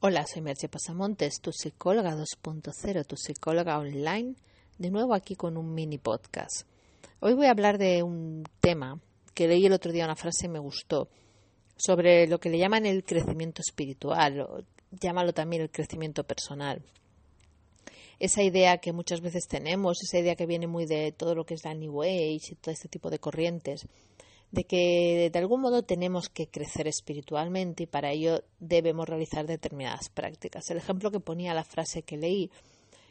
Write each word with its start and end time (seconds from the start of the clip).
Hola, 0.00 0.24
soy 0.28 0.42
Merche 0.42 0.68
Pasamontes, 0.68 1.40
tu 1.40 1.50
psicóloga 1.50 2.14
2.0, 2.14 3.04
tu 3.04 3.16
psicóloga 3.16 3.80
online, 3.80 4.36
de 4.78 4.90
nuevo 4.92 5.12
aquí 5.12 5.34
con 5.34 5.56
un 5.56 5.74
mini 5.74 5.98
podcast. 5.98 6.68
Hoy 7.18 7.34
voy 7.34 7.46
a 7.46 7.50
hablar 7.50 7.78
de 7.78 8.04
un 8.04 8.44
tema 8.60 9.00
que 9.34 9.48
leí 9.48 9.66
el 9.66 9.72
otro 9.72 9.90
día 9.90 10.04
una 10.04 10.14
frase 10.14 10.46
y 10.46 10.50
me 10.50 10.60
gustó, 10.60 11.08
sobre 11.76 12.28
lo 12.28 12.38
que 12.38 12.48
le 12.48 12.58
llaman 12.58 12.86
el 12.86 13.02
crecimiento 13.02 13.60
espiritual, 13.60 14.40
o 14.42 14.60
llámalo 14.92 15.32
también 15.32 15.62
el 15.62 15.70
crecimiento 15.70 16.22
personal. 16.22 16.80
Esa 18.20 18.44
idea 18.44 18.78
que 18.78 18.92
muchas 18.92 19.20
veces 19.20 19.48
tenemos, 19.48 19.98
esa 20.00 20.20
idea 20.20 20.36
que 20.36 20.46
viene 20.46 20.68
muy 20.68 20.86
de 20.86 21.10
todo 21.10 21.34
lo 21.34 21.44
que 21.44 21.54
es 21.54 21.64
la 21.64 21.74
New 21.74 22.02
Age 22.02 22.52
y 22.52 22.54
todo 22.54 22.70
este 22.70 22.88
tipo 22.88 23.10
de 23.10 23.18
corrientes, 23.18 23.84
de 24.50 24.64
que 24.64 25.30
de 25.32 25.38
algún 25.38 25.60
modo 25.60 25.82
tenemos 25.82 26.28
que 26.28 26.48
crecer 26.48 26.88
espiritualmente 26.88 27.82
y 27.82 27.86
para 27.86 28.12
ello 28.12 28.42
debemos 28.60 29.08
realizar 29.08 29.46
determinadas 29.46 30.08
prácticas. 30.08 30.70
El 30.70 30.78
ejemplo 30.78 31.10
que 31.10 31.20
ponía 31.20 31.54
la 31.54 31.64
frase 31.64 32.02
que 32.02 32.16
leí 32.16 32.50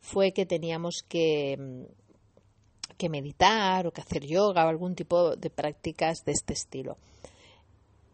fue 0.00 0.32
que 0.32 0.46
teníamos 0.46 1.02
que, 1.02 1.56
mm, 1.58 2.96
que 2.96 3.08
meditar 3.08 3.86
o 3.86 3.92
que 3.92 4.00
hacer 4.00 4.24
yoga 4.24 4.64
o 4.64 4.68
algún 4.68 4.94
tipo 4.94 5.36
de 5.36 5.50
prácticas 5.50 6.24
de 6.24 6.32
este 6.32 6.54
estilo. 6.54 6.96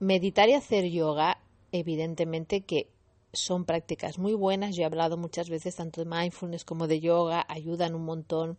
Meditar 0.01 0.49
y 0.49 0.55
hacer 0.55 0.85
yoga, 0.91 1.39
evidentemente 1.73 2.63
que 2.63 2.89
son 3.33 3.65
prácticas 3.65 4.19
muy 4.19 4.35
buenas. 4.35 4.75
Yo 4.77 4.83
he 4.83 4.87
hablado 4.87 5.17
muchas 5.17 5.49
veces 5.49 5.77
tanto 5.77 6.03
de 6.05 6.11
mindfulness 6.11 6.65
como 6.65 6.89
de 6.89 7.01
yoga, 7.01 7.47
ayudan 7.49 7.95
un 7.95 8.05
montón 8.05 8.59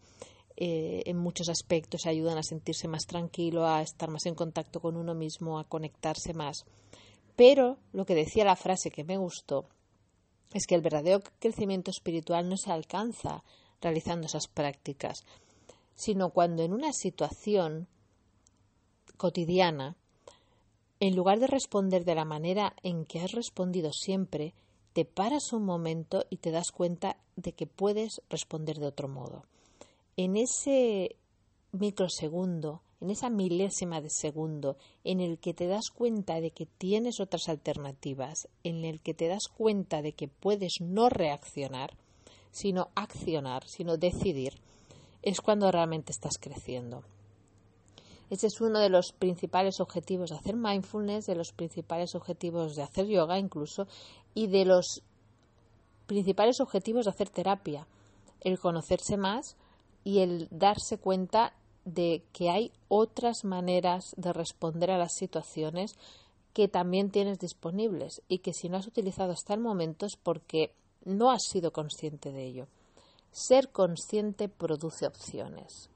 eh, 0.57 1.03
en 1.05 1.17
muchos 1.17 1.49
aspectos 1.49 2.05
ayudan 2.05 2.37
a 2.37 2.43
sentirse 2.43 2.87
más 2.87 3.05
tranquilo, 3.05 3.67
a 3.67 3.81
estar 3.81 4.09
más 4.09 4.25
en 4.25 4.35
contacto 4.35 4.79
con 4.79 4.95
uno 4.95 5.13
mismo, 5.13 5.59
a 5.59 5.65
conectarse 5.65 6.33
más. 6.33 6.65
Pero 7.35 7.77
lo 7.91 8.05
que 8.05 8.15
decía 8.15 8.45
la 8.45 8.55
frase 8.55 8.89
que 8.89 9.03
me 9.03 9.17
gustó 9.17 9.65
es 10.53 10.65
que 10.65 10.75
el 10.75 10.81
verdadero 10.81 11.21
crecimiento 11.39 11.91
espiritual 11.91 12.47
no 12.47 12.55
se 12.55 12.71
alcanza 12.71 13.43
realizando 13.81 14.27
esas 14.27 14.47
prácticas, 14.47 15.25
sino 15.95 16.29
cuando 16.29 16.63
en 16.63 16.71
una 16.71 16.93
situación 16.93 17.87
cotidiana, 19.17 19.97
en 21.01 21.15
lugar 21.17 21.39
de 21.39 21.47
responder 21.47 22.05
de 22.05 22.15
la 22.15 22.23
manera 22.23 22.73
en 22.81 23.05
que 23.05 23.19
has 23.19 23.33
respondido 23.33 23.91
siempre, 23.91 24.53
te 24.93 25.03
paras 25.03 25.51
un 25.51 25.65
momento 25.65 26.25
y 26.29 26.37
te 26.37 26.51
das 26.51 26.71
cuenta 26.71 27.17
de 27.35 27.51
que 27.51 27.67
puedes 27.67 28.21
responder 28.29 28.79
de 28.79 28.87
otro 28.87 29.09
modo 29.09 29.43
en 30.17 30.37
ese 30.37 31.15
microsegundo, 31.71 32.81
en 33.01 33.09
esa 33.09 33.29
milésima 33.29 34.01
de 34.01 34.09
segundo, 34.09 34.77
en 35.03 35.19
el 35.19 35.37
que 35.39 35.53
te 35.53 35.67
das 35.67 35.89
cuenta 35.93 36.39
de 36.39 36.51
que 36.51 36.65
tienes 36.65 37.19
otras 37.19 37.49
alternativas, 37.49 38.47
en 38.63 38.85
el 38.85 39.01
que 39.01 39.13
te 39.13 39.27
das 39.27 39.47
cuenta 39.47 40.01
de 40.01 40.13
que 40.13 40.27
puedes 40.27 40.75
no 40.79 41.09
reaccionar, 41.09 41.97
sino 42.51 42.89
accionar, 42.95 43.67
sino 43.67 43.97
decidir, 43.97 44.53
es 45.21 45.41
cuando 45.41 45.71
realmente 45.71 46.11
estás 46.11 46.37
creciendo. 46.39 47.03
Ese 48.29 48.47
es 48.47 48.61
uno 48.61 48.79
de 48.79 48.89
los 48.89 49.11
principales 49.11 49.79
objetivos 49.79 50.29
de 50.29 50.37
hacer 50.37 50.55
mindfulness, 50.55 51.25
de 51.25 51.35
los 51.35 51.51
principales 51.51 52.15
objetivos 52.15 52.75
de 52.75 52.83
hacer 52.83 53.07
yoga 53.07 53.37
incluso, 53.37 53.87
y 54.33 54.47
de 54.47 54.65
los 54.65 55.03
principales 56.07 56.59
objetivos 56.59 57.05
de 57.05 57.11
hacer 57.11 57.29
terapia, 57.29 57.87
el 58.41 58.57
conocerse 58.59 59.17
más, 59.17 59.57
y 60.05 60.19
el 60.19 60.47
darse 60.51 60.97
cuenta 60.97 61.51
de 61.83 62.23
que 62.31 62.49
hay 62.49 62.71
otras 62.87 63.43
maneras 63.43 64.13
de 64.15 64.31
responder 64.31 64.91
a 64.91 64.97
las 64.97 65.13
situaciones 65.15 65.95
que 66.53 66.69
también 66.69 67.11
tienes 67.11 67.39
disponibles 67.39 68.21
y 68.29 68.37
que 68.37 68.53
si 68.53 68.69
no 68.69 68.77
has 68.77 68.87
utilizado 68.87 69.33
hasta 69.33 69.53
el 69.53 69.59
momento 69.59 70.05
es 70.05 70.15
porque 70.15 70.73
no 71.03 71.31
has 71.31 71.43
sido 71.43 71.73
consciente 71.73 72.31
de 72.31 72.45
ello. 72.45 72.67
Ser 73.31 73.69
consciente 73.69 74.47
produce 74.47 75.05
opciones. 75.05 75.89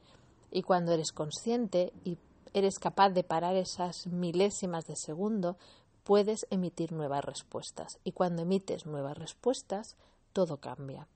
Y 0.51 0.63
cuando 0.63 0.91
eres 0.91 1.13
consciente 1.13 1.93
y 2.03 2.17
eres 2.53 2.79
capaz 2.79 3.11
de 3.11 3.23
parar 3.23 3.55
esas 3.55 4.07
milésimas 4.07 4.85
de 4.85 4.95
segundo, 4.95 5.55
puedes 6.03 6.47
emitir 6.49 6.91
nuevas 6.91 7.23
respuestas. 7.23 7.99
Y 8.03 8.11
cuando 8.11 8.41
emites 8.41 8.85
nuevas 8.85 9.17
respuestas, 9.17 9.95
todo 10.33 10.57
cambia. 10.57 11.07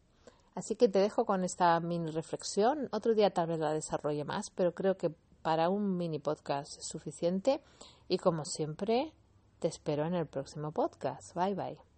Así 0.55 0.75
que 0.75 0.87
te 0.87 0.99
dejo 0.99 1.25
con 1.25 1.43
esta 1.43 1.79
mini 1.79 2.11
reflexión. 2.11 2.89
Otro 2.91 3.13
día 3.15 3.33
tal 3.33 3.47
vez 3.47 3.59
la 3.59 3.73
desarrolle 3.73 4.23
más, 4.23 4.49
pero 4.49 4.73
creo 4.73 4.97
que 4.97 5.11
para 5.41 5.69
un 5.69 5.97
mini 5.97 6.19
podcast 6.19 6.79
es 6.79 6.85
suficiente. 6.85 7.61
Y 8.07 8.17
como 8.17 8.45
siempre, 8.45 9.13
te 9.59 9.67
espero 9.67 10.05
en 10.05 10.13
el 10.13 10.27
próximo 10.27 10.71
podcast. 10.71 11.33
Bye 11.35 11.55
bye. 11.55 11.92